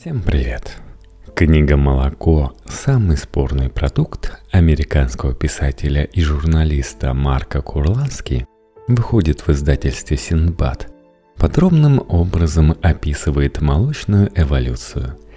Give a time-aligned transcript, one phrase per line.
[0.00, 0.78] Всем привет!
[1.36, 8.46] Книга «Молоко»– самый спорный продукт американского писателя и журналиста Марка Курлански
[8.88, 10.90] выходит в издательстве «Синдбад».
[11.36, 15.18] Подробным образом описывает молочную эволюцию–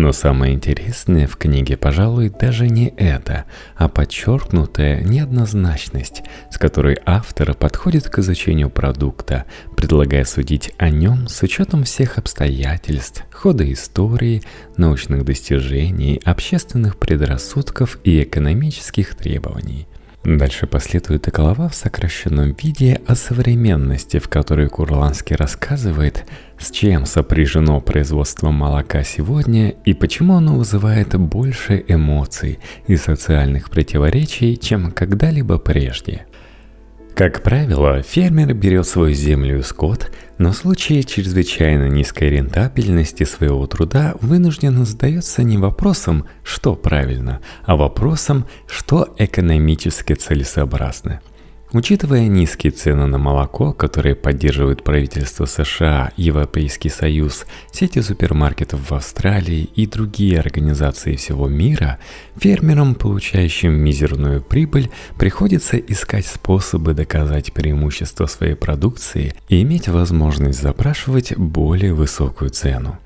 [0.00, 3.44] но самое интересное в книге, пожалуй, даже не это,
[3.76, 9.44] а подчеркнутая неоднозначность, с которой автор подходит к изучению продукта,
[9.76, 14.42] предлагая судить о нем с учетом всех обстоятельств, хода истории,
[14.78, 19.86] научных достижений, общественных предрассудков и экономических требований.
[20.24, 26.26] Дальше последует глава в сокращенном виде о современности, в которой Курланский рассказывает,
[26.58, 34.58] с чем сопряжено производство молока сегодня и почему оно вызывает больше эмоций и социальных противоречий,
[34.58, 36.26] чем когда-либо прежде.
[37.14, 43.66] Как правило, фермер берет свою землю и скот, но в случае чрезвычайно низкой рентабельности своего
[43.66, 51.20] труда вынужденно задается не вопросом, что правильно, а вопросом, что экономически целесообразно–
[51.72, 59.68] Учитывая низкие цены на молоко, которые поддерживают правительство США, Европейский Союз, сети супермаркетов в Австралии
[59.76, 62.00] и другие организации всего мира,
[62.36, 71.36] фермерам, получающим мизерную прибыль, приходится искать способы доказать преимущество своей продукции и иметь возможность запрашивать
[71.36, 72.98] более высокую цену.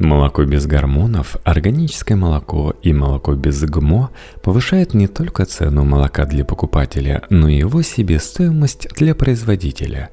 [0.00, 4.08] Молоко без гормонов, органическое молоко и молоко без ГМО
[4.42, 10.08] повышают не только цену молока для покупателя, но и его себестоимость для производителя.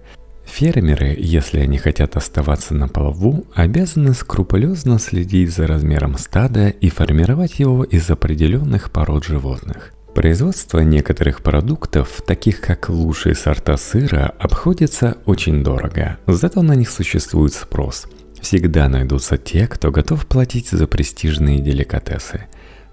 [0.45, 7.59] Фермеры, если они хотят оставаться на плаву, обязаны скрупулезно следить за размером стада и формировать
[7.59, 9.93] его из определенных пород животных.
[10.13, 17.53] Производство некоторых продуктов, таких как лучшие сорта сыра, обходится очень дорого, зато на них существует
[17.53, 18.05] спрос–
[18.41, 22.45] Всегда найдутся те, кто готов платить за престижные деликатесы.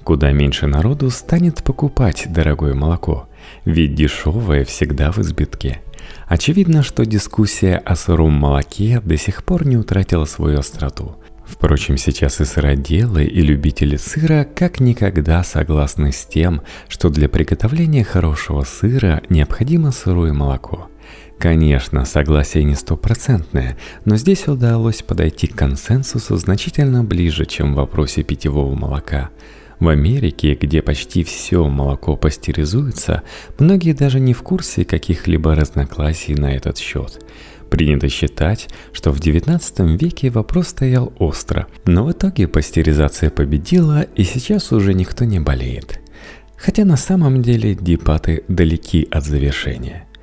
[0.02, 3.28] Куда меньше народу станет покупать дорогое молоко,
[3.64, 5.80] ведь дешевое всегда в избытке.
[6.26, 11.16] Очевидно, что дискуссия о сыром молоке до сих пор не утратила свою остроту.
[11.46, 18.04] Впрочем, сейчас и сыроделы, и любители сыра как никогда согласны с тем, что для приготовления
[18.04, 20.88] хорошего сыра необходимо сырое молоко–
[21.44, 28.22] Конечно, согласие не стопроцентное, но здесь удалось подойти к консенсусу значительно ближе, чем в вопросе
[28.22, 29.28] питьевого молока.
[29.78, 33.24] В Америке, где почти все молоко пастеризуется,
[33.58, 37.22] многие даже не в курсе каких-либо разногласий на этот счет.
[37.68, 44.24] Принято считать, что в XIX веке вопрос стоял остро, но в итоге пастеризация победила и
[44.24, 46.00] сейчас уже никто не болеет.
[46.56, 50.08] Хотя на самом деле дебаты далеки от завершения–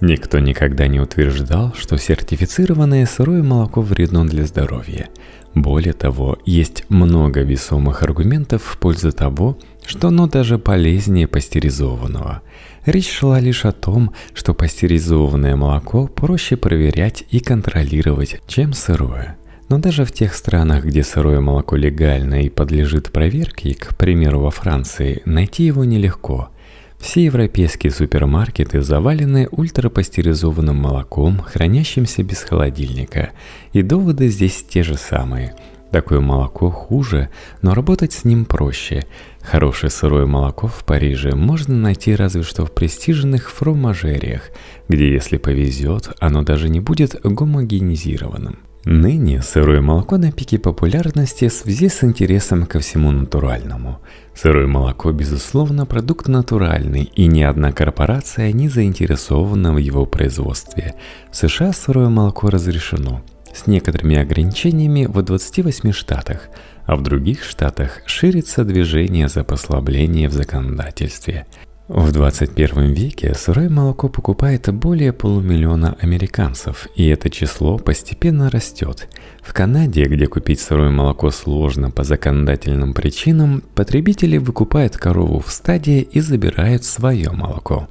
[0.00, 5.08] Никто никогда не утверждал, что сертифицированное сырое молоко вредно для здоровья.
[5.54, 9.56] Более того, есть много весомых аргументов в пользу того,
[9.86, 12.42] что оно даже полезнее пастеризованного.
[12.84, 19.38] Речь шла лишь о том, что пастеризованное молоко проще проверять и контролировать, чем сырое.
[19.70, 24.50] Но даже в тех странах, где сырое молоко легально и подлежит проверке, к примеру во
[24.50, 26.50] Франции, найти его нелегко–
[26.98, 33.30] все европейские супермаркеты завалены ультрапастеризованным молоком, хранящимся без холодильника.
[33.72, 35.54] И доводы здесь те же самые.
[35.90, 37.30] Такое молоко хуже,
[37.62, 39.06] но работать с ним проще.
[39.40, 44.50] Хорошее сырое молоко в Париже можно найти разве что в престижных фромажериях,
[44.88, 48.58] где, если повезет, оно даже не будет гомогенизированным.
[48.88, 53.98] Ныне сырое молоко на пике популярности в связи с интересом ко всему натуральному.
[54.32, 60.94] Сырое молоко, безусловно, продукт натуральный, и ни одна корпорация не заинтересована в его производстве.
[61.32, 66.48] В США сырое молоко разрешено, с некоторыми ограничениями в 28 штатах,
[66.84, 71.44] а в других штатах ширится движение за послабление в законодательстве–
[71.88, 79.08] в 21 веке сырое молоко покупает более полумиллиона американцев, и это число постепенно растет.
[79.40, 86.00] В Канаде, где купить сырое молоко сложно по законодательным причинам, потребители выкупают корову в стадии
[86.00, 87.88] и забирают свое молоко.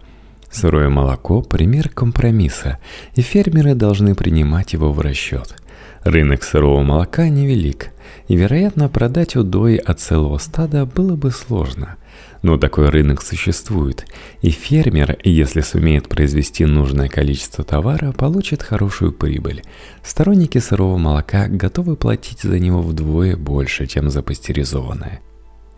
[0.52, 2.80] Сырое молоко– пример компромисса,
[3.14, 5.56] и фермеры должны принимать его в расчет.
[6.04, 7.92] Рынок сырого молока невелик,
[8.28, 11.96] и, вероятно, продать удои от целого стада было бы сложно–
[12.46, 14.06] но такой рынок существует,
[14.44, 19.64] и фермер, если сумеет произвести нужное количество товара, получит хорошую прибыль.
[20.04, 25.22] Сторонники сырого молока готовы платить за него вдвое больше, чем за пастеризованное.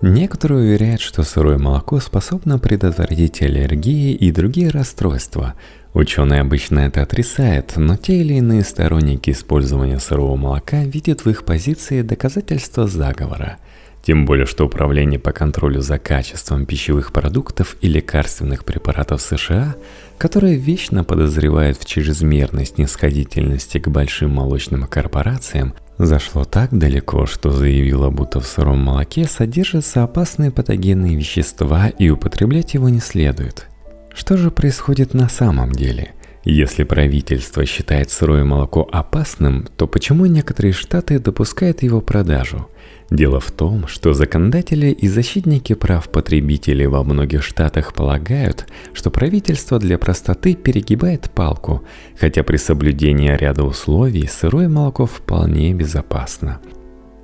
[0.02, 5.54] Некоторые уверяют, что сырое молоко способно предотвратить аллергии и другие расстройства.
[5.94, 11.46] Ученые обычно это отрицают, но те или иные сторонники использования сырого молока видят в их
[11.46, 13.58] позиции доказательства заговора.
[14.08, 19.76] Тем более, что Управление по контролю за качеством пищевых продуктов и лекарственных препаратов США,
[20.18, 28.10] которое вечно подозревает в чрезмерной снисходительности к большим молочным корпорациям, Зашло так далеко, что заявила,
[28.10, 33.66] будто в сыром молоке содержатся опасные патогенные вещества и употреблять его не следует.
[34.14, 36.14] Что же происходит на самом деле?
[36.50, 42.70] Если правительство считает сырое молоко опасным, то почему некоторые штаты допускают его продажу?
[43.12, 49.78] Дело в том, что законодатели и защитники прав потребителей во многих штатах полагают, что правительство
[49.78, 51.84] для простоты перегибает палку,
[52.18, 56.62] хотя при соблюдении ряда условий сырое молоко вполне безопасно.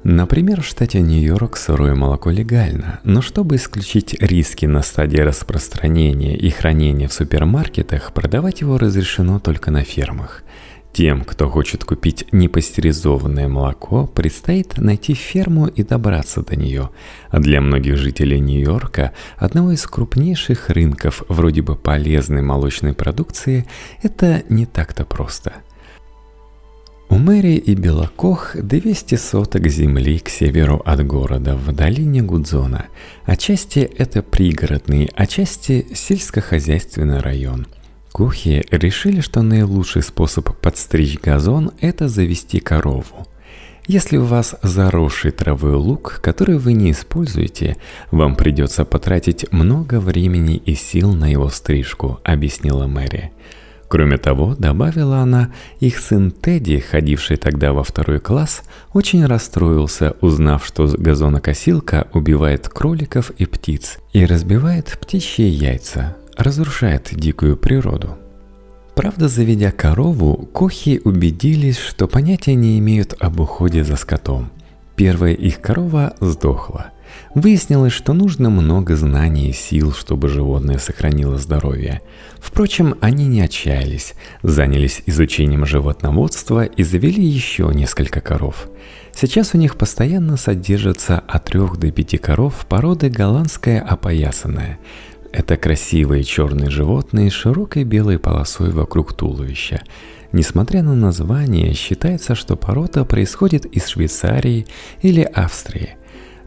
[0.04, 6.50] Например, в штате Нью-Йорк сырое молоко легально, но чтобы исключить риски на стадии распространения и
[6.50, 10.44] хранения в супермаркетах, продавать его разрешено только на фермах–
[10.94, 16.92] тем, кто хочет купить непастеризованное молоко, предстоит найти ферму и добраться до нее.
[17.30, 23.66] А для многих жителей Нью-Йорка, одного из крупнейших рынков вроде бы полезной молочной продукции,
[24.04, 25.54] это не так-то просто.
[27.14, 32.88] У Мэри и Белокох 200 соток земли к северу от города, в долине Гудзона.
[33.26, 37.68] Отчасти это пригородный, отчасти сельскохозяйственный район–
[38.12, 43.28] Кухи решили, что наилучший способ подстричь газон– это завести корову.
[43.86, 47.78] Если у вас заросший травой лук, который вы не используете,
[48.10, 53.32] вам придется потратить много времени и сил на его стрижку, объяснила Мэри.
[53.94, 60.66] Кроме того, добавила она, их сын Тедди, ходивший тогда во второй класс, очень расстроился, узнав,
[60.66, 68.18] что газонокосилка убивает кроликов и птиц и разбивает птичьи яйца, разрушает дикую природу.
[68.96, 74.50] Правда, заведя корову, кохи убедились, что понятия не имеют об уходе за скотом.
[74.96, 76.93] Первая их корова сдохла.
[77.36, 82.02] Выяснилось, что нужно много знаний и сил, чтобы животное сохранило здоровье.
[82.40, 88.68] Впрочем, они не отчаялись, занялись изучением животноводства и завели еще несколько коров.
[89.16, 94.80] Сейчас у них постоянно содержится от трех до пяти коров породы голландская опоясанная–
[95.34, 99.82] это красивые черные животные с широкой белой полосой вокруг туловища.
[100.32, 104.68] Несмотря на название, считается, что порода происходит из Швейцарии
[105.02, 105.98] или Австрии.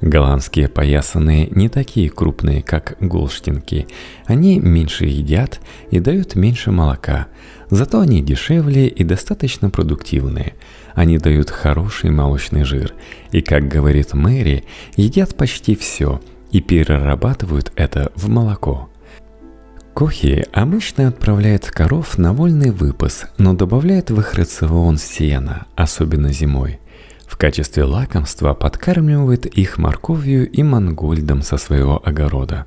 [0.00, 3.86] Голландские поясанные не такие крупные, как голштинки.
[4.26, 5.60] Они меньше едят
[5.90, 7.28] и дают меньше молока.
[7.70, 10.54] Зато они дешевле и достаточно продуктивные.
[10.94, 12.94] Они дают хороший молочный жир.
[13.32, 14.64] И, как говорит Мэри,
[14.96, 16.20] едят почти все–
[16.50, 18.88] и перерабатывают это в молоко.
[19.94, 26.80] Кохи обычно отправляют коров на вольный выпас, но добавляют в их рацион сена, особенно зимой.
[27.36, 32.64] В качестве лакомства подкармливают их морковью и мангольдом со своего огорода.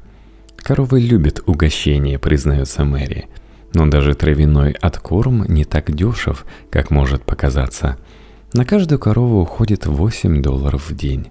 [0.58, 3.30] Коровы любят угощение, признается Мэри.
[3.74, 7.98] Но даже травяной откорм не так дешев, как может показаться.
[8.54, 11.30] На каждую корову уходит 8 долларов в день.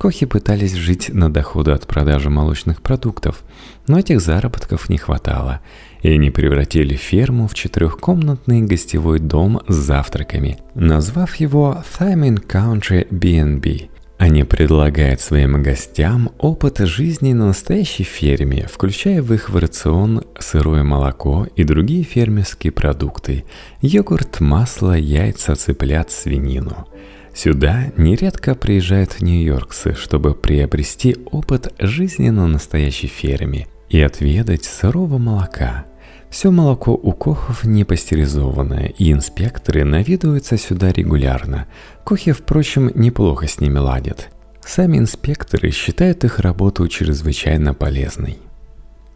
[0.00, 3.44] Кохи пытались жить на доходы от продажи молочных продуктов,
[3.86, 5.60] но этих заработков не хватало,
[6.00, 13.90] и они превратили ферму в четырехкомнатный гостевой дом с завтраками, назвав его Thymin Country B&B.
[14.16, 20.82] Они предлагают своим гостям опыт жизни на настоящей ферме, включая в их в рацион сырое
[20.82, 23.44] молоко и другие фермерские продукты,
[23.82, 26.88] йогурт, масло, яйца, цыплят, свинину–
[27.34, 35.86] Сюда нередко приезжают нью-йоркцы, чтобы приобрести опыт жизни на настоящей ферме и отведать сырого молока.
[36.28, 41.66] Все молоко у кохов не пастеризованное, и инспекторы наведываются сюда регулярно.
[42.04, 44.28] Кохи, впрочем, неплохо с ними ладят.
[44.64, 48.38] Сами инспекторы считают их работу чрезвычайно полезной.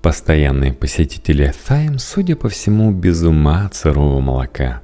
[0.03, 4.81] Постоянные посетители Тайм, судя по всему, без ума от сырого молока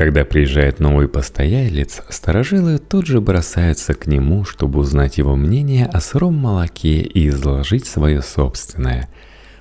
[0.00, 6.00] когда приезжает новый постоялец, старожилы тут же бросаются к нему, чтобы узнать его мнение о
[6.00, 9.10] сыром молоке и изложить свое собственное.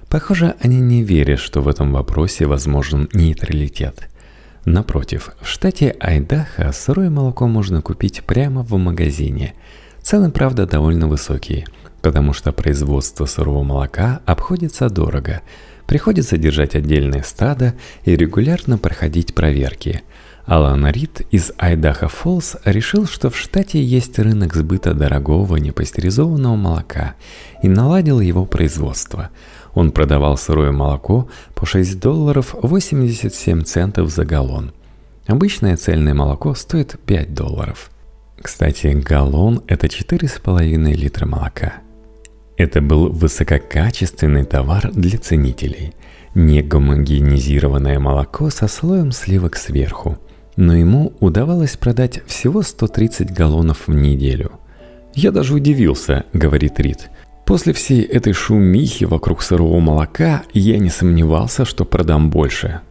[0.07, 4.07] Похоже, они не верят, что в этом вопросе возможен нейтралитет.
[4.63, 9.55] Напротив, в штате Айдахо сырое молоко можно купить прямо в магазине.
[10.01, 11.65] Цены, правда, довольно высокие,
[12.01, 15.41] потому что производство сырого молока обходится дорого.
[15.85, 17.73] Приходится держать отдельное стадо
[18.05, 20.01] и регулярно проходить проверки–
[20.49, 27.13] Алан Рид из Айдаха Фоллс решил, что в штате есть рынок сбыта дорогого непастеризованного молока
[27.61, 29.29] и наладил его производство.
[29.75, 34.71] Он продавал сырое молоко по 6 долларов 87 центов за галлон.
[35.27, 37.91] Обычное цельное молоко стоит 5 долларов.
[38.41, 41.73] Кстати, галлон– это 4,5 литра молока.
[42.57, 45.93] Это был высококачественный товар для ценителей.
[46.33, 50.17] Не гомогенизированное молоко со слоем сливок сверху–
[50.59, 54.51] но ему удавалось продать всего 130 галлонов в неделю.
[55.15, 57.09] «Я даже удивился»,— говорит Рид.
[57.45, 62.81] «После всей этой шумихи вокруг сырого молока я не сомневался, что продам больше».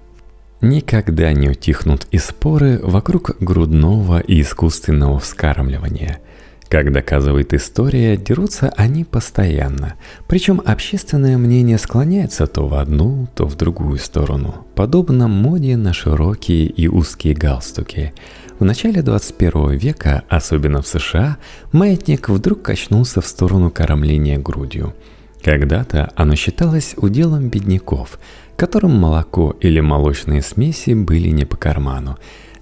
[0.63, 6.21] Никогда не утихнут и споры вокруг грудного и искусственного вскармливания–
[6.69, 9.95] как доказывает история, дерутся они постоянно.
[10.27, 16.67] Причем общественное мнение склоняется то в одну, то в другую сторону, подобно моде на широкие
[16.67, 18.13] и узкие галстуки.
[18.59, 21.39] В начале 21 века, особенно в США,
[21.73, 24.95] маятник вдруг качнулся в сторону кормления грудью.
[25.43, 28.19] Когда-то оно считалось уделом бедняков,
[28.57, 32.19] которым молоко или молочные смеси были не по карману,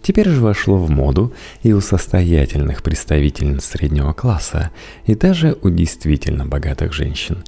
[0.07, 1.33] Теперь же вошло в моду
[1.65, 4.71] и у состоятельных представительниц среднего класса,
[5.05, 7.43] и даже у действительно богатых женщин.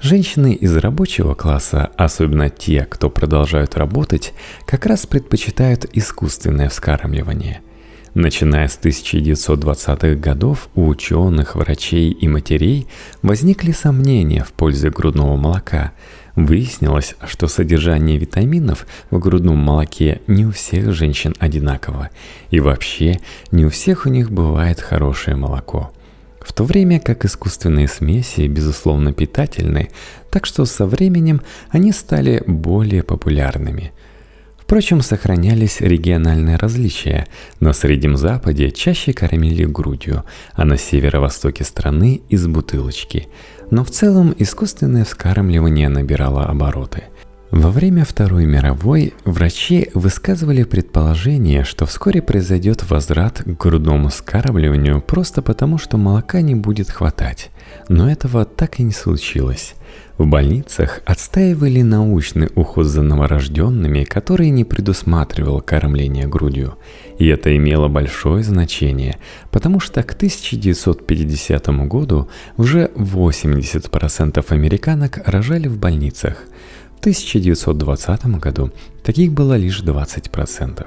[0.00, 4.32] Женщины из рабочего класса, особенно те, кто продолжают работать,
[4.64, 7.60] как раз предпочитают искусственное вскармливание.
[8.14, 12.86] Начиная с 1920-х годов у ученых, врачей и матерей
[13.20, 15.92] возникли сомнения в пользе грудного молока–
[16.38, 22.10] Выяснилось, что содержание витаминов в грудном молоке не у всех женщин одинаково,
[22.52, 23.18] и вообще
[23.50, 25.90] не у всех у них бывает хорошее молоко.
[26.40, 29.90] В то время как искусственные смеси, безусловно, питательны,
[30.30, 33.90] так что со временем они стали более популярными.
[34.58, 37.26] Впрочем, сохранялись региональные различия.
[37.58, 43.26] На Среднем Западе чаще кормили грудью, а на северо-востоке страны из бутылочки–
[43.70, 47.04] но в целом искусственное вскармливание набирало обороты.
[47.50, 55.40] Во время Второй мировой врачи высказывали предположение, что вскоре произойдет возврат к грудному вскармливанию просто
[55.40, 57.50] потому, что молока не будет хватать.
[57.88, 59.74] Но этого так и не случилось.
[60.18, 66.76] В больницах отстаивали научный уход за новорожденными, который не предусматривал кормление грудью.
[67.18, 69.16] И это имело большое значение,
[69.50, 76.44] потому что к 1950 году уже 80% американок рожали в больницах.
[76.98, 78.72] В 1920 году
[79.04, 80.84] таких было лишь 20%.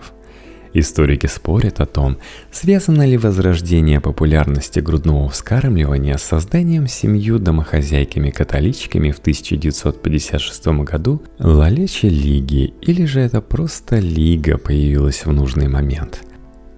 [0.73, 2.17] Историки спорят о том,
[2.51, 12.73] связано ли возрождение популярности грудного вскармливания с созданием семью домохозяйками-католичками в 1956 году Лалечи Лиги,
[12.81, 16.23] или же это просто Лига появилась в нужный момент.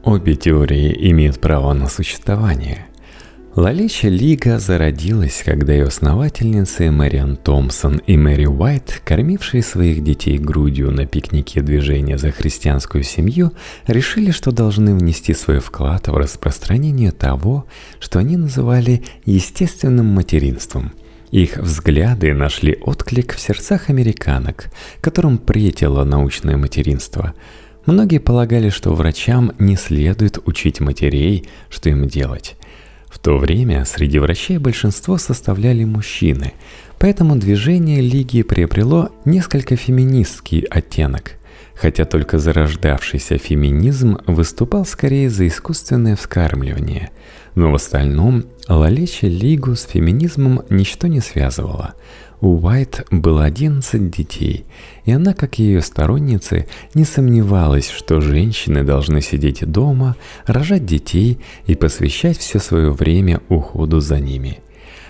[0.03, 2.85] Обе теории имеют право на существование–
[3.55, 10.89] Лалича Лига зародилась, когда ее основательницы Мэриан Томпсон и Мэри Уайт, кормившие своих детей грудью
[10.89, 13.51] на пикнике движения за христианскую семью,
[13.85, 17.67] решили, что должны внести свой вклад в распространение того,
[17.99, 20.93] что они называли естественным материнством–
[21.33, 24.67] их взгляды нашли отклик в сердцах американок,
[25.01, 27.33] которым претело научное материнство.
[27.87, 32.55] Многие полагали, что врачам не следует учить матерей, что им делать.
[33.13, 36.53] В то время среди врачей большинство составляли мужчины,
[36.97, 41.33] поэтому движение Лиги приобрело несколько феминистский оттенок,
[41.75, 47.11] хотя только зарождавшийся феминизм выступал скорее за искусственное вскармливание,
[47.53, 51.93] но в остальном Лалеча Лигу с феминизмом ничто не связывало–
[52.43, 54.65] у Уайт было 11 детей,
[55.05, 61.39] и она, как и ее сторонницы, не сомневалась, что женщины должны сидеть дома, рожать детей
[61.67, 64.59] и посвящать все свое время уходу за ними.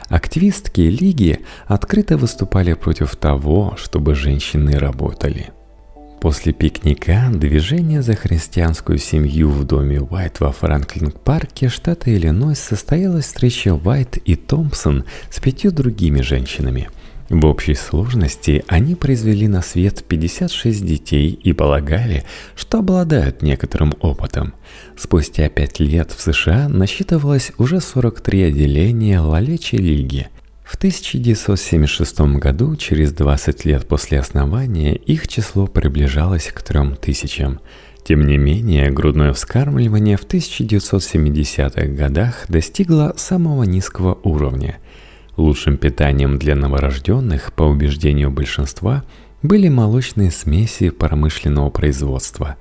[0.10, 5.48] Активистки Лиги открыто выступали против того, чтобы женщины работали.
[6.22, 13.74] После пикника движение за христианскую семью в доме Уайт во Франклин-парке штата Иллинойс состоялась встреча
[13.74, 16.90] Уайт и Томпсон с пятью другими женщинами–
[17.30, 22.26] в общей сложности они произвели на свет 56 детей и полагали,
[22.56, 24.54] что обладают некоторым опытом.
[24.98, 30.28] Спустя пять лет в США насчитывалось уже 43 отделения Лалечи Лиги.
[30.66, 37.60] В 1976 году, через 20 лет после основания, их число приближалось к 3000.
[38.04, 44.80] Тем не менее, грудное вскармливание в 1970-х годах достигло самого низкого уровня–
[45.36, 49.04] Лучшим питанием для новорожденных, по убеждению большинства,
[49.42, 52.56] были молочные смеси промышленного производства.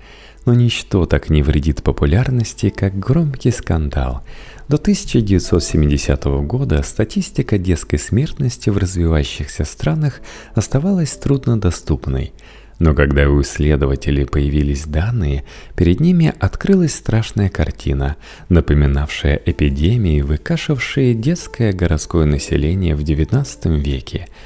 [0.44, 4.24] но ничто так не вредит популярности, как громкий скандал.
[4.68, 10.20] До 1970 года статистика детской смертности в развивающихся странах
[10.56, 12.32] оставалась труднодоступной.
[12.82, 15.44] Но когда у исследователей появились данные,
[15.76, 18.16] перед ними открылась страшная картина,
[18.48, 24.26] напоминавшая эпидемии, выкашившие детское городское население в XIX веке–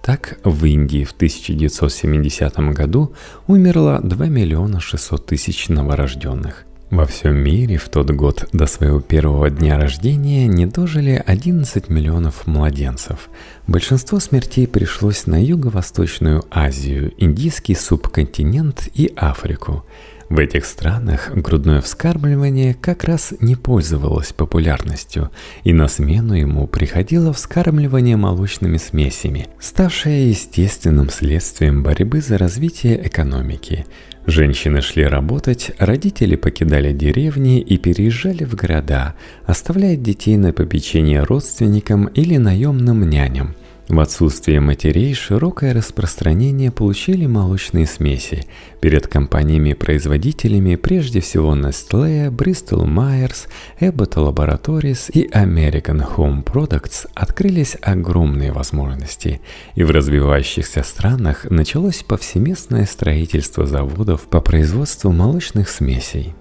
[0.00, 3.14] так, в Индии в 1970 году
[3.46, 6.66] умерло 2 миллиона 600 тысяч новорожденных.
[6.92, 12.46] Во всем мире в тот год до своего первого дня рождения не дожили 11 миллионов
[12.46, 13.30] младенцев.
[13.66, 19.86] Большинство смертей пришлось на Юго-Восточную Азию, Индийский субконтинент и Африку–
[20.32, 25.30] в этих странах грудное вскармливание как раз не пользовалось популярностью,
[25.62, 33.84] и на смену ему приходило вскармливание молочными смесями, ставшее естественным следствием борьбы за развитие экономики.
[34.26, 39.14] Женщины шли работать, родители покидали деревни и переезжали в города,
[39.46, 43.54] оставляя детей на попечение родственникам или наемным няням–
[43.92, 48.46] в отсутствие матерей широкое распространение получили молочные смеси.
[48.80, 53.48] Перед компаниями-производителями прежде всего Nestle, Bristol Myers,
[53.80, 59.42] Abbott Laboratories и American Home Products открылись огромные возможности,
[59.74, 66.34] и в развивающихся странах началось повсеместное строительство заводов по производству молочных смесей.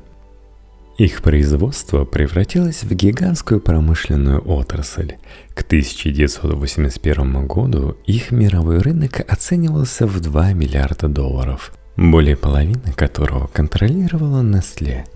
[0.98, 5.16] Их производство превратилось в гигантскую промышленную отрасль.
[5.54, 14.42] К 1981 году их мировой рынок оценивался в 2 миллиарда долларов, более половины которого контролировала
[14.42, 15.06] Nestle–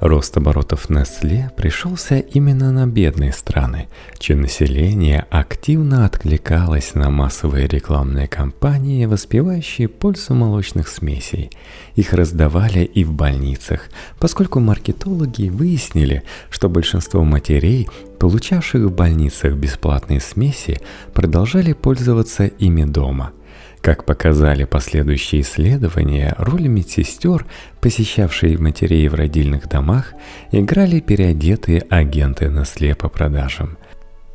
[0.00, 3.88] Рост оборотов Nestle пришелся именно на бедные страны,
[4.18, 11.50] чье население активно откликалось на массовые рекламные кампании, воспевающие пользу молочных смесей.
[11.96, 13.88] Их раздавали и в больницах,
[14.20, 17.88] поскольку маркетологи выяснили, что большинство матерей,
[18.20, 20.80] получавших в больницах бесплатные смеси,
[21.12, 23.32] продолжали пользоваться ими дома–
[23.80, 27.46] как показали последующие исследования, роль медсестер,
[27.80, 30.14] посещавшие матерей в родильных домах,
[30.52, 33.78] играли переодетые агенты на слепо продажам.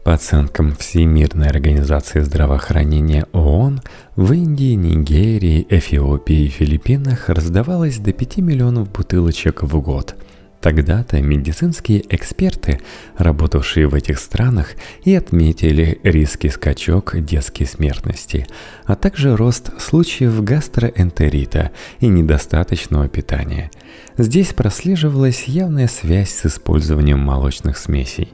[0.03, 3.81] По оценкам Всемирной организации здравоохранения ООН,
[4.15, 10.15] в Индии, Нигерии, Эфиопии и Филиппинах раздавалось до 5 миллионов бутылочек в год–
[10.63, 12.79] Тогда-то медицинские эксперты,
[13.17, 18.47] работавшие в этих странах, и отметили риски скачок детской смертности,
[18.85, 23.71] а также рост случаев гастроэнтерита и недостаточного питания.
[24.17, 28.31] Здесь прослеживалась явная связь с использованием молочных смесей.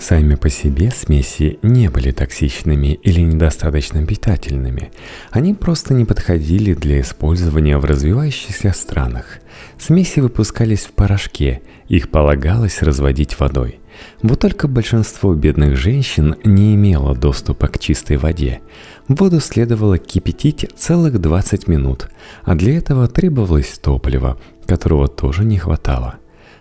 [0.00, 4.92] Сами по себе смеси не были токсичными или недостаточно питательными.
[5.30, 9.40] Они просто не подходили для использования в развивающихся странах.
[9.78, 13.78] Смеси выпускались в порошке, их полагалось разводить водой.
[14.22, 18.62] Вот только большинство бедных женщин не имело доступа к чистой воде.
[19.06, 22.08] Воду следовало кипятить целых 20 минут,
[22.44, 26.19] а для этого требовалось топливо, которого тоже не хватало.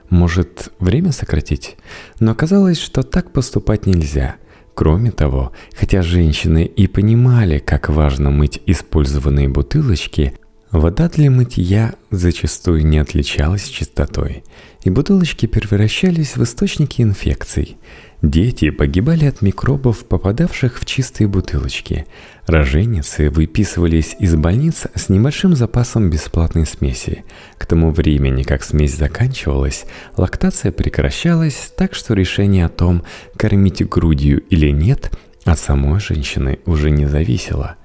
[0.10, 1.78] Может, время сократить?
[2.20, 4.36] Но оказалось, что так поступать нельзя.
[4.74, 10.34] Кроме того, хотя женщины и понимали, как важно мыть использованные бутылочки,
[10.72, 14.44] вода для мытья зачастую не отличалась чистотой,
[14.84, 17.78] и бутылочки превращались в источники инфекций–
[18.22, 22.06] Дети погибали от микробов, попадавших в чистые бутылочки.
[22.48, 27.24] Роженицы выписывались из больниц с небольшим запасом бесплатной смеси.
[27.58, 29.86] К тому времени, как смесь заканчивалась,
[30.18, 33.04] лактация прекращалась, так что решение о том,
[33.38, 37.78] кормить грудью или нет, от самой женщины уже не зависело.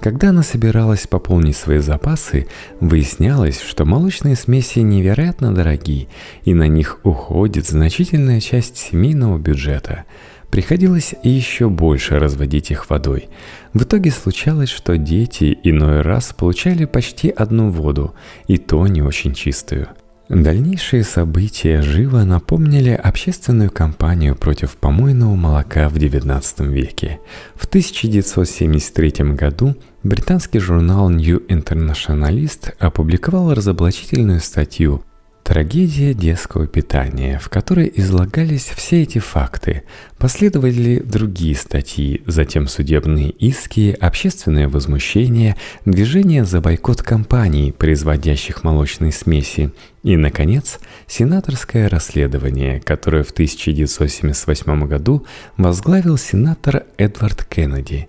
[0.00, 2.46] Когда она собиралась пополнить свои запасы,
[2.80, 6.08] выяснялось, что молочные смеси невероятно дороги,
[6.44, 10.04] и на них уходит значительная часть семейного бюджета.
[10.50, 13.28] Приходилось еще больше разводить их водой.
[13.72, 18.14] В итоге случалось, что дети иной раз получали почти одну воду,
[18.48, 19.88] и то не очень чистую–
[20.30, 27.18] Дальнейшие события живо напомнили общественную кампанию против помойного молока в XIX веке.
[27.56, 35.02] В 1973 году британский журнал New Internationalist опубликовал разоблачительную статью
[35.50, 39.82] Трагедия детского питания, в которой излагались все эти факты.
[40.16, 49.72] Последовали другие статьи, затем судебные иски, общественное возмущение, движение за бойкот компаний, производящих молочные смеси,
[50.04, 58.08] и, наконец, сенаторское расследование, которое в 1978 году возглавил сенатор Эдвард Кеннеди.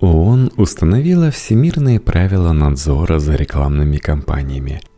[0.00, 4.82] ООН установила всемирные правила надзора за рекламными кампаниями–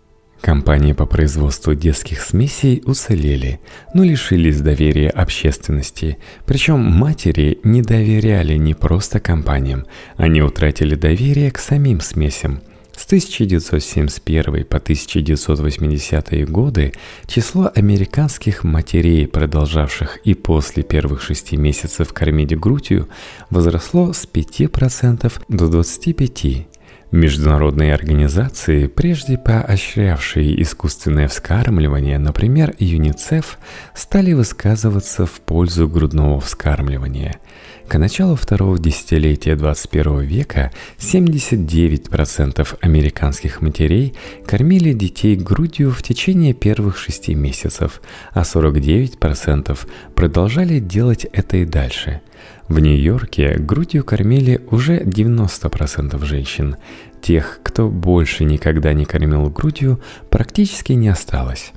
[0.44, 3.60] Компании по производству детских смесей уцелели,
[3.94, 6.18] но лишились доверия общественности.
[6.44, 9.86] Причем матери не доверяли не просто компаниям,
[10.18, 12.60] они утратили доверие к самим смесям.
[12.94, 16.92] С 1971 по 1980 годы
[17.26, 23.08] число американских матерей, продолжавших и после первых шести месяцев кормить грудью,
[23.48, 26.66] возросло с 5% до 25%.
[27.10, 33.58] Международные организации, прежде поощрявшие искусственное вскармливание, например, ЮНИЦЕФ,
[33.94, 37.38] стали высказываться в пользу грудного вскармливания.
[37.86, 44.14] К началу второго десятилетия 21 века 79% американских матерей
[44.46, 48.00] кормили детей грудью в течение первых шести месяцев,
[48.32, 49.78] а 49%
[50.14, 52.20] продолжали делать это и дальше–
[52.68, 56.76] в Нью-Йорке грудью кормили уже 90% женщин.
[57.20, 60.00] Тех, кто больше никогда не кормил грудью,
[60.30, 61.72] практически не осталось.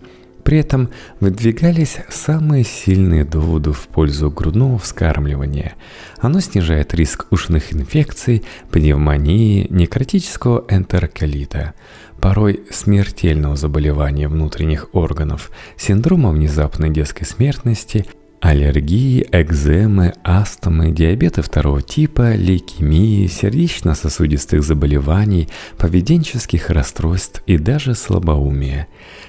[0.47, 0.87] При этом
[1.19, 5.73] выдвигались самые сильные доводы в пользу грудного вскармливания.
[6.19, 11.73] Оно снижает риск ушных инфекций, пневмонии, некротического энтероколита,
[12.21, 18.05] порой смертельного заболевания внутренних органов, синдрома внезапной детской смертности
[18.39, 28.87] Аллергии, экземы, астмы, диабеты второго типа, лейкемии, сердечно-сосудистых заболеваний, поведенческих расстройств и даже слабоумия.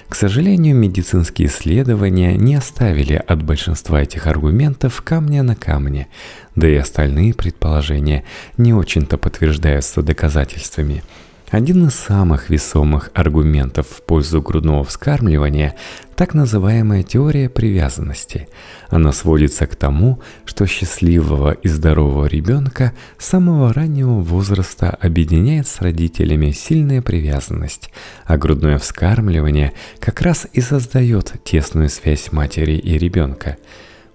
[0.09, 6.07] К сожалению, медицинские исследования не оставили от большинства этих аргументов камня на камне,
[6.55, 8.25] да и остальные предположения
[8.57, 11.03] не очень-то подтверждаются доказательствами–
[11.49, 15.75] один из самых весомых аргументов в пользу грудного вскармливания–
[16.19, 18.49] так называемая теория привязанности.
[18.89, 25.79] Она сводится к тому, что счастливого и здорового ребенка с самого раннего возраста объединяет с
[25.79, 27.89] родителями сильная привязанность,
[28.25, 33.55] а грудное вскармливание как раз и создает тесную связь матери и ребенка–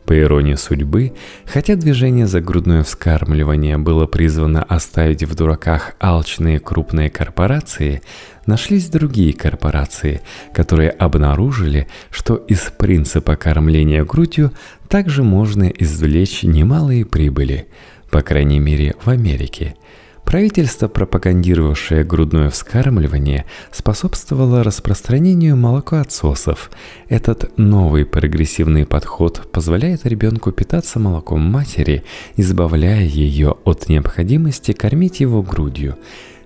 [0.04, 1.12] по иронии судьбы,
[1.46, 8.02] хотя движение за грудное вскармливание было призвано оставить в дураках алчные крупные корпорации,
[8.46, 10.20] нашлись другие корпорации,
[10.52, 14.52] которые обнаружили, что из принципа кормления грудью
[14.88, 17.66] также можно извлечь немалые прибыли,
[18.10, 19.76] по крайней мере в Америке–
[20.24, 26.70] Правительство, пропагандировавшее грудное вскармливание, способствовало распространению молокоотсосов.
[27.08, 32.04] Этот новый прогрессивный подход позволяет ребенку питаться молоком матери,
[32.36, 35.96] избавляя ее от необходимости кормить его грудью.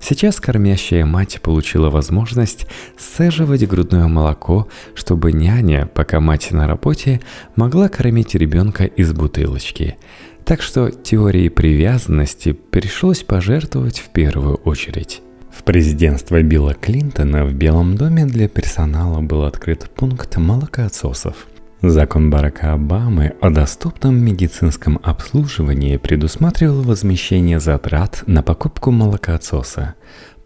[0.01, 7.21] Сейчас кормящая мать получила возможность сцеживать грудное молоко, чтобы няня, пока мать на работе,
[7.57, 9.97] могла кормить ребенка из бутылочки–
[10.49, 15.21] так что теории привязанности пришлось пожертвовать в первую очередь.
[15.55, 21.47] В президентство Билла Клинтона в Белом доме для персонала был открыт пункт молокоотсосов.
[21.83, 29.97] Закон Барака Обамы о доступном медицинском обслуживании предусматривал возмещение затрат на покупку молокоотсоса.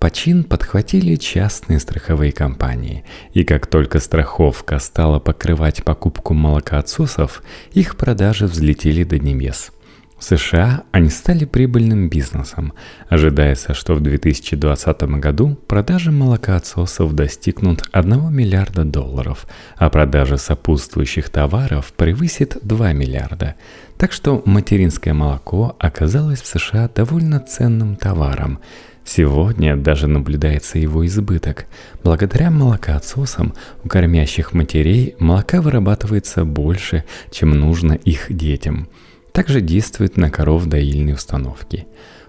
[0.01, 8.49] Почин подхватили частные страховые компании, и как только страховка стала покрывать покупку молокоотсосов, их продажи
[8.49, 9.71] взлетели до небес–
[10.23, 12.75] в США они стали прибыльным бизнесом.
[13.09, 21.93] Ожидается, что в 2020 году продажи молокоотсосов достигнут 1 миллиарда долларов, а продажи сопутствующих товаров
[21.97, 23.57] превысит 2 миллиарда.
[23.99, 28.61] Так что материнское молоко оказалось в США довольно ценным товаром.
[29.05, 31.67] Сегодня даже наблюдается его избыток.
[32.05, 38.89] Благодаря молокоотсосам у кормящих матерей молока вырабатывается больше, чем нужно их детям–
[39.33, 41.87] также действует на коров доильной установки.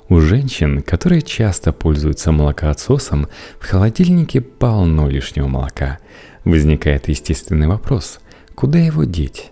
[0.10, 3.28] У женщин, которые часто пользуются молокоотсосом,
[3.60, 6.00] в холодильнике полно лишнего молока.
[6.44, 8.20] Возникает естественный вопрос–
[8.56, 9.52] куда его деть?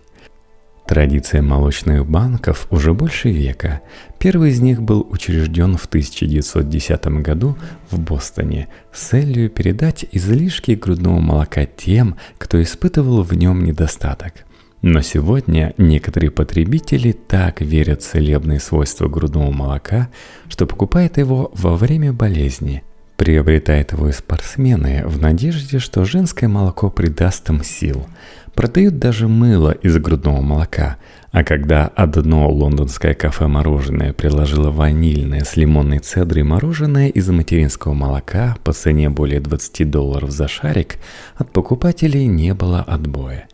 [0.88, 3.82] Традиция молочных банков уже больше века.
[4.20, 7.58] Первый из них был учрежден в 1910 году
[7.90, 14.34] в Бостоне с целью передать излишки грудного молока тем, кто испытывал в нем недостаток–
[14.82, 20.10] но сегодня некоторые потребители так верят в целебные свойства грудного молока,
[20.50, 22.84] что покупают его во время болезни.
[23.16, 28.08] Приобретают его и спортсмены в надежде, что женское молоко придаст им сил.
[28.56, 30.98] Продают даже мыло из грудного молока,
[31.32, 38.74] а когда одно лондонское кафе-мороженое приложило ванильное с лимонной цедрой мороженое из материнского молока по
[38.74, 40.98] цене более 20 долларов за шарик,
[41.36, 43.48] от покупателей не было отбоя.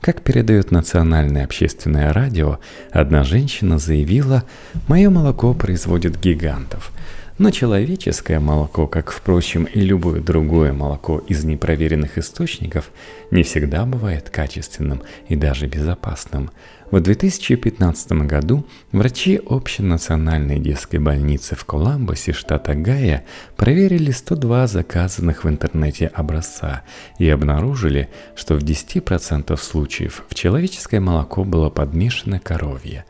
[0.00, 4.44] Как передает национальное общественное радио, одна женщина заявила
[4.88, 6.92] «Мое молоко производит гигантов».
[7.40, 12.90] Но человеческое молоко, как, впрочем, и любое другое молоко из непроверенных источников,
[13.30, 16.50] не всегда бывает качественным и даже безопасным.
[16.90, 23.24] В 2015 году врачи общенациональной детской больницы в Коламбусе, штата Гая,
[23.56, 26.82] проверили 102 заказанных в интернете образца
[27.18, 33.06] и обнаружили, что в 10% случаев в человеческое молоко было подмешано коровье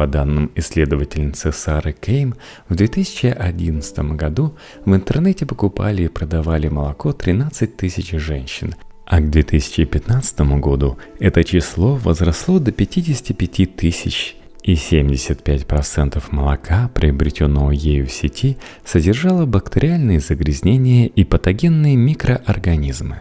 [0.00, 2.34] по данным исследовательницы Сары Кейм,
[2.70, 10.40] в 2011 году в интернете покупали и продавали молоко 13 тысяч женщин, а к 2015
[10.58, 19.44] году это число возросло до 55 тысяч и 75% молока, приобретенного ею в сети, содержало
[19.44, 23.20] бактериальные загрязнения и патогенные микроорганизмы.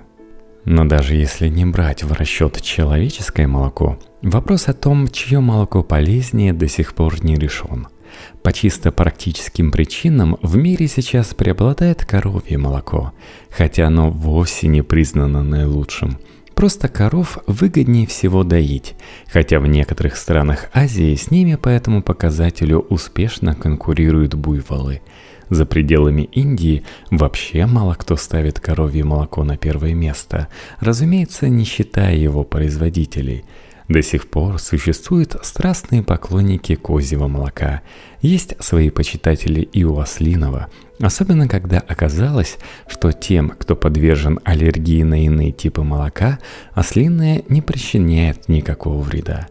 [0.63, 6.53] Но даже если не брать в расчет человеческое молоко, вопрос о том, чье молоко полезнее,
[6.53, 7.87] до сих пор не решен.
[8.41, 13.13] По чисто практическим причинам в мире сейчас преобладает коровье молоко,
[13.49, 16.17] хотя оно вовсе не признано наилучшим.
[16.55, 18.95] Просто коров выгоднее всего доить,
[19.31, 25.01] хотя в некоторых странах Азии с ними по этому показателю успешно конкурируют буйволы–
[25.49, 30.47] за пределами Индии вообще мало кто ставит коровье молоко на первое место,
[30.79, 33.45] разумеется, не считая его производителей.
[33.89, 37.81] До сих пор существуют страстные поклонники козьего молока.
[38.21, 40.67] Есть свои почитатели и у ослиного,
[41.01, 46.37] особенно когда оказалось, что тем, кто подвержен аллергии на иные типы молока,
[46.73, 49.47] ослиное не причиняет никакого вреда.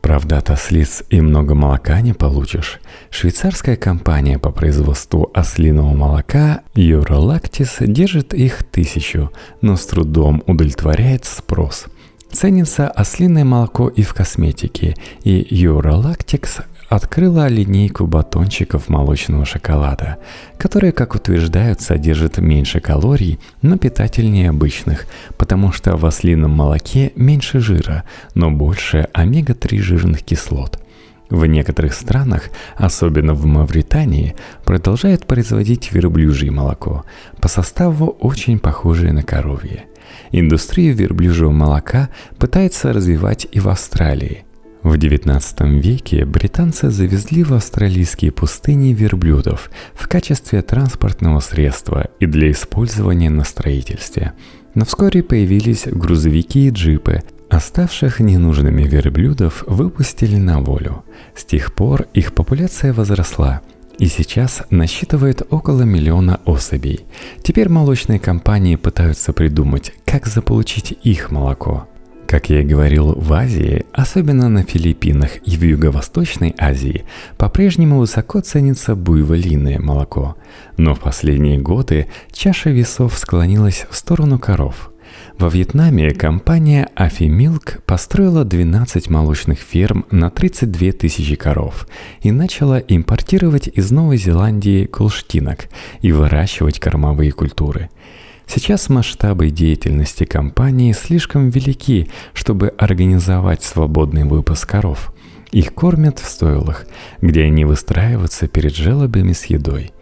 [0.00, 2.80] Правда, от ослиц и много молока не получишь.
[3.10, 11.86] Швейцарская компания по производству ослиного молока Eurolactis держит их тысячу, но с трудом удовлетворяет спрос.
[12.32, 20.16] Ценится ослиное молоко и в косметике, и Eurolactics открыла линейку батончиков молочного шоколада,
[20.58, 27.60] которые, как утверждают, содержат меньше калорий, но питательнее обычных, потому что в ослином молоке меньше
[27.60, 30.80] жира, но больше омега-3 жирных кислот.
[31.28, 37.04] В некоторых странах, особенно в Мавритании, продолжают производить верблюжье молоко,
[37.40, 39.86] по составу очень похожее на коровье.
[40.30, 44.44] Индустрию верблюжьего молока пытается развивать и в Австралии–
[44.82, 52.50] в XIX веке британцы завезли в австралийские пустыни верблюдов в качестве транспортного средства и для
[52.50, 54.32] использования на строительстве.
[54.74, 61.04] Но вскоре появились грузовики и джипы, Оставших ненужными верблюдов выпустили на волю.
[61.36, 63.60] С тех пор их популяция возросла
[63.98, 67.04] и сейчас насчитывает около миллиона особей.
[67.42, 71.88] Теперь молочные компании пытаются придумать, как заполучить их молоко–
[72.28, 77.04] как я и говорил, в Азии, особенно на Филиппинах и в Юго-Восточной Азии,
[77.36, 80.36] по-прежнему высоко ценится буйволиное молоко.
[80.78, 84.90] Но в последние годы чаша весов склонилась в сторону коров.
[85.38, 91.86] Во Вьетнаме компания Afimilk построила 12 молочных ферм на 32 тысячи коров
[92.22, 95.68] и начала импортировать из Новой Зеландии колштинок
[96.00, 97.90] и выращивать кормовые культуры–
[98.46, 105.12] Сейчас масштабы деятельности компании слишком велики, чтобы организовать свободный выпуск коров.
[105.52, 106.86] Их кормят в стойлах,
[107.20, 109.92] где они выстраиваются перед желобами с едой.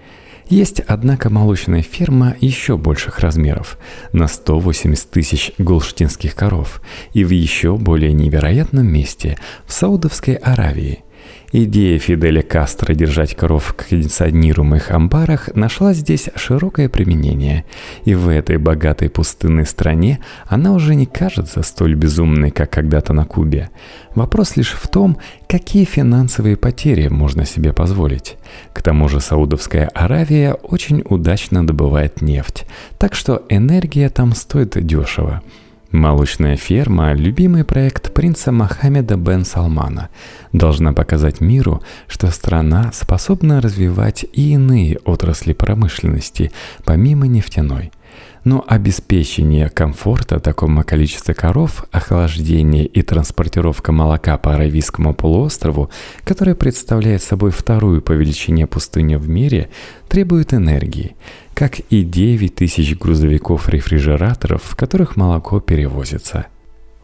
[0.49, 3.79] Есть, однако, молочная ферма еще больших размеров,
[4.13, 11.05] на 180 тысяч голштинских коров, и в еще более невероятном месте, в Саудовской Аравии–
[11.53, 17.65] Идея Фиделя Кастро держать коров в кондиционируемых амбарах нашла здесь широкое применение,
[18.05, 23.25] и в этой богатой пустынной стране она уже не кажется столь безумной, как когда-то на
[23.25, 23.71] Кубе.
[24.15, 28.37] Вопрос лишь в том, какие финансовые потери можно себе позволить.
[28.73, 32.65] К тому же Саудовская Аравия очень удачно добывает нефть,
[32.97, 35.43] так что энергия там стоит дешево.
[35.93, 40.09] Молочная ферма– любимый проект принца Мохаммеда бен Салмана.
[40.53, 46.53] Должна показать миру, что страна способна развивать и иные отрасли промышленности,
[46.85, 47.91] помимо нефтяной–
[48.45, 55.91] но обеспечение комфорта такому количеству коров, охлаждение и транспортировка молока по Аравийскому полуострову,
[56.25, 59.71] которое представляет собой вторую по величине пустыню в мире,
[60.09, 61.17] требует энергии,
[61.55, 66.47] как и 9 тысяч грузовиков-рефрижераторов, в которых молоко перевозится.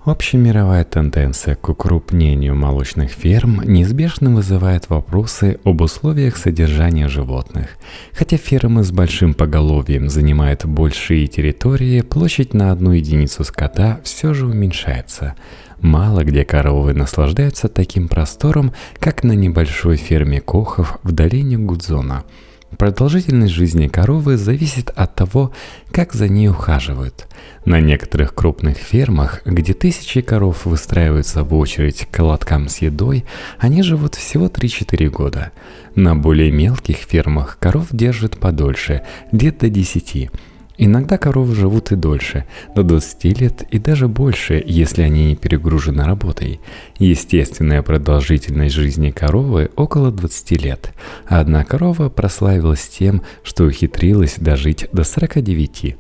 [0.07, 7.71] Общемировая тенденция к укрупнению молочных ферм неизбежно вызывает вопросы об условиях содержания животных.
[8.13, 14.47] Хотя фермы с большим поголовьем занимают большие территории, площадь на одну единицу скота все же
[14.47, 15.35] уменьшается.
[15.81, 22.23] Мало где коровы наслаждаются таким простором, как на небольшой ферме Кохов в долине Гудзона–
[22.79, 25.53] Продолжительность жизни коровы зависит от того,
[25.93, 27.27] как за ней ухаживают.
[27.65, 33.25] На некоторых крупных фермах, где тысячи коров выстраиваются в очередь к лоткам с едой,
[33.59, 35.53] они живут всего 3-4 года.
[35.95, 40.31] На более мелких фермах коров держат подольше, до 10
[40.79, 46.05] Иногда коровы живут и дольше, до 20 лет и даже больше, если они не перегружены
[46.05, 46.61] работой.
[46.99, 50.93] Естественная продолжительность жизни коровы около 20 лет,
[51.27, 55.97] одна корова прославилась тем, что ухитрилась дожить до 49.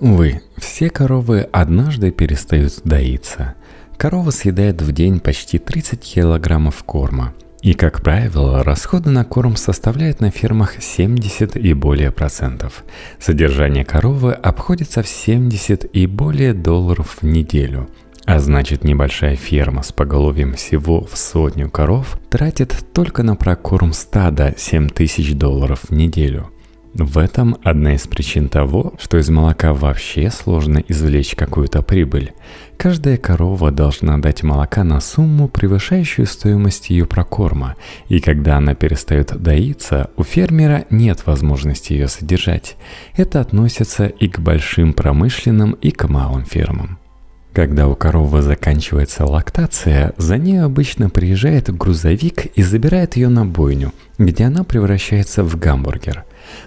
[0.00, 3.54] Увы, все коровы однажды перестают доиться.
[3.96, 10.20] Корова съедает в день почти 30 килограммов корма– и, как правило, расходы на корм составляют
[10.20, 12.84] на фермах 70 и более процентов.
[13.18, 17.88] Содержание коровы обходится в 70 и более долларов в неделю.
[18.26, 24.54] А значит, небольшая ферма с поголовьем всего в сотню коров тратит только на прокорм стада
[24.56, 26.50] 7 тысяч долларов в неделю–
[26.94, 32.32] в этом одна из причин того, что из молока вообще сложно извлечь какую-то прибыль.
[32.76, 37.76] Каждая корова должна дать молока на сумму, превышающую стоимость ее прокорма,
[38.08, 42.76] и когда она перестает доиться, у фермера нет возможности ее содержать.
[43.16, 46.98] Это относится и к большим промышленным, и к малым фермам.
[47.52, 53.92] Когда у коровы заканчивается лактация, за ней обычно приезжает грузовик и забирает ее на бойню,
[54.16, 56.24] где она превращается в гамбургер.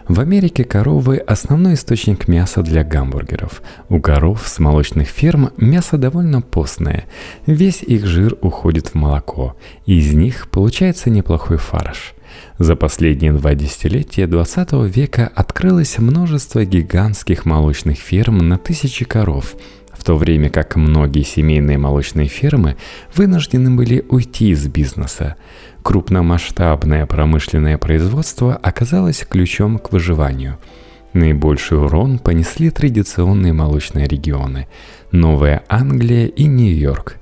[0.07, 3.61] В Америке коровы– основной источник мяса для гамбургеров.
[3.89, 7.05] У коров с молочных ферм мясо довольно постное.
[7.45, 12.13] Весь их жир уходит в молоко, и из них получается неплохой фарш.
[12.57, 19.55] За последние два десятилетия 20 века открылось множество гигантских молочных ферм на тысячи коров–
[20.01, 22.75] в то время как многие семейные молочные фермы
[23.13, 25.35] вынуждены были уйти из бизнеса.
[25.83, 30.57] Крупномасштабное промышленное производство оказалось ключом к выживанию.
[31.13, 34.67] Наибольший урон понесли традиционные молочные регионы–
[35.11, 37.17] Новая Англия и Нью-Йорк.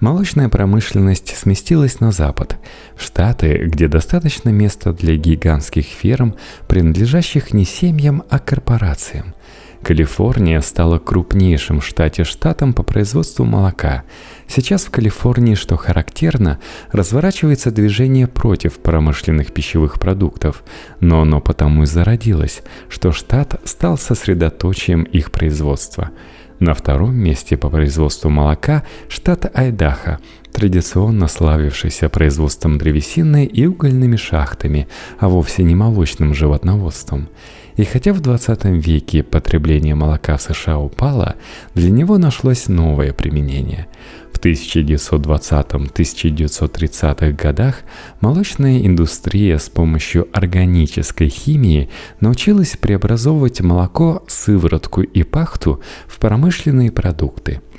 [0.00, 2.58] Молочная промышленность сместилась на запад,
[2.96, 6.34] в Штаты, где достаточно места для гигантских ферм,
[6.68, 9.34] принадлежащих не семьям, а корпорациям.
[9.82, 14.04] Калифорния стала крупнейшим в штате штатом по производству молока.
[14.46, 16.58] Сейчас в Калифорнии, что характерно,
[16.92, 20.64] разворачивается движение против промышленных пищевых продуктов,
[21.00, 26.10] но оно потому и зародилось, что штат стал сосредоточием их производства.
[26.58, 30.18] На втором месте по производству молока штат Айдахо,
[30.52, 34.86] традиционно славившийся производством древесины и угольными шахтами,
[35.18, 37.30] а вовсе не молочным животноводством–
[37.80, 41.36] и хотя в 20 веке потребление молока в США упало,
[41.74, 43.86] для него нашлось новое применение.
[44.34, 47.76] В 1920-1930-х годах
[48.20, 51.88] молочная индустрия с помощью органической химии
[52.20, 57.62] научилась преобразовывать молоко, сыворотку и пахту в промышленные продукты–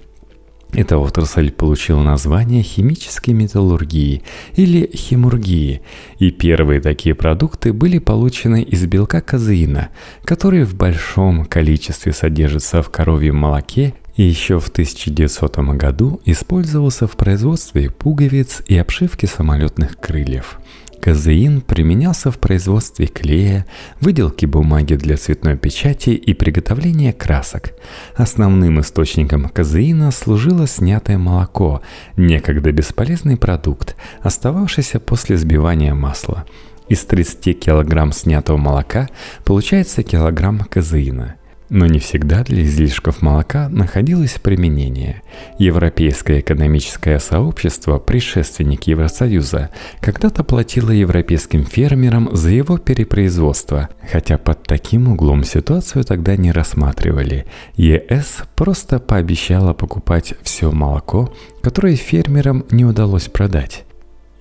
[0.74, 4.24] эта отрасль получила название химической металлургии
[4.56, 5.82] или химургии,
[6.20, 9.90] и первые такие продукты были получены из белка казеина,
[10.24, 17.12] который в большом количестве содержится в коровьем молоке и еще в 1900 году использовался в
[17.12, 20.60] производстве пуговиц и обшивки самолетных крыльев.
[21.02, 23.66] Казеин применялся в производстве клея,
[24.00, 27.74] выделке бумаги для цветной печати и приготовления красок.
[28.16, 31.82] Основным источником казеина служило снятое молоко,
[32.18, 36.46] некогда бесполезный продукт, остававшийся после сбивания масла.
[36.88, 39.10] Из 30 кг снятого молока
[39.44, 41.36] получается килограмм казеина–
[41.72, 45.22] но не всегда для излишков молока находилось применение.
[45.58, 49.70] Европейское экономическое сообщество, предшественник Евросоюза,
[50.02, 57.46] когда-то платило европейским фермерам за его перепроизводство, хотя под таким углом ситуацию тогда не рассматривали.
[57.78, 63.86] ЕС просто пообещала покупать все молоко, которое фермерам не удалось продать.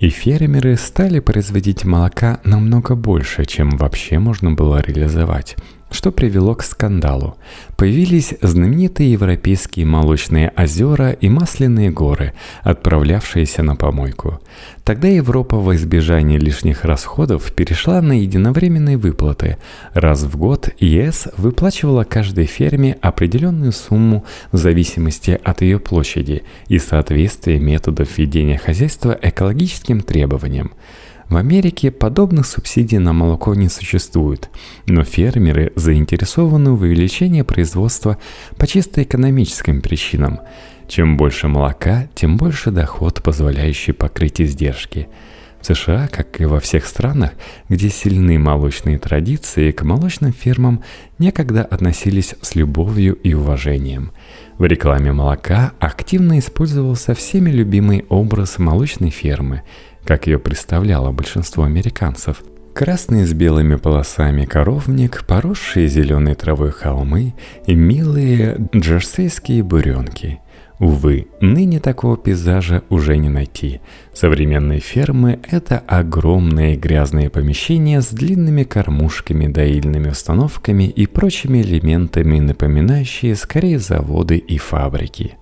[0.01, 5.55] И фермеры стали производить молока намного больше, чем вообще можно было реализовать–
[5.91, 7.37] что привело к скандалу.
[7.77, 14.41] Появились знаменитые европейские молочные озера и масляные горы, отправлявшиеся на помойку.
[14.85, 19.57] Тогда Европа во избежание лишних расходов перешла на единовременные выплаты.
[19.95, 26.79] Раз в год ЕС выплачивала каждой ферме определенную сумму в зависимости от ее площади и
[26.79, 30.73] соответствия методов ведения хозяйства экологическим требованиям.
[31.31, 34.51] В Америке подобных субсидий на молоко не существует,
[34.87, 38.19] но фермеры заинтересованы в увеличении производства
[38.59, 40.41] по чисто экономическим причинам.
[40.89, 45.07] Чем больше молока, тем больше доход, позволяющий покрыть издержки.
[45.61, 47.33] В США, как и во всех странах,
[47.69, 50.83] где сильны молочные традиции, к молочным фермам
[51.21, 54.11] некогда относились с любовью и уважением.
[54.59, 59.63] В рекламе молока активно использовался всеми любимый образ молочной фермы–
[60.05, 62.43] как ее представляло большинство американцев.
[62.75, 67.35] Красные с белыми полосами коровник, поросшие зеленой травой холмы
[67.67, 70.41] и милые джерсейские буренки.
[70.81, 73.83] Увы, ныне такого пейзажа уже не найти.
[74.15, 83.37] Современные фермы– это огромные грязные помещения с длинными кормушками, доильными установками и прочими элементами, напоминающие
[83.37, 85.37] скорее заводы и фабрики.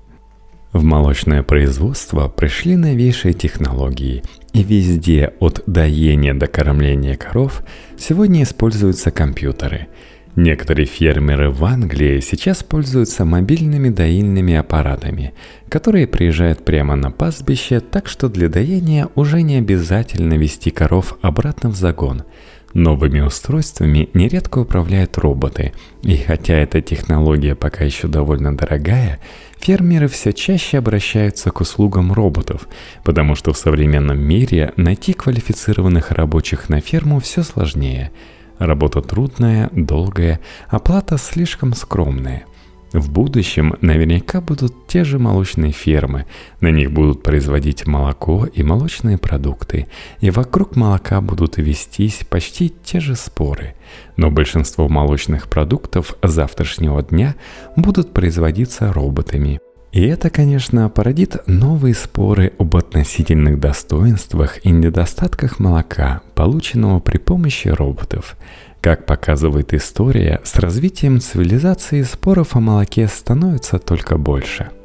[0.72, 4.24] В молочное производство пришли новейшие технологии,
[4.58, 7.62] и везде от доения до кормления коров
[7.96, 9.86] сегодня используются компьютеры.
[10.34, 15.32] Некоторые фермеры в Англии сейчас пользуются мобильными доильными аппаратами,
[15.68, 21.70] которые приезжают прямо на пастбище, так что для доения уже не обязательно вести коров обратно
[21.70, 22.24] в загон–
[22.74, 29.20] Новыми устройствами нередко управляют роботы, и хотя эта технология пока еще довольно дорогая,
[29.58, 32.68] фермеры все чаще обращаются к услугам роботов,
[33.04, 38.12] потому что в современном мире найти квалифицированных рабочих на ферму все сложнее.
[38.58, 42.44] Работа трудная, долгая, оплата слишком скромная–
[42.92, 46.24] в будущем наверняка будут те же молочные фермы,
[46.60, 49.88] на них будут производить молоко и молочные продукты,
[50.20, 53.74] и вокруг молока будут вестись почти те же споры.
[54.16, 57.34] Но большинство молочных продуктов завтрашнего дня
[57.76, 59.60] будут производиться роботами.
[59.90, 67.68] И это, конечно, породит новые споры об относительных достоинствах и недостатках молока, полученного при помощи
[67.68, 68.36] роботов–
[68.80, 74.70] как показывает история, с развитием цивилизации споров о молоке становится только больше–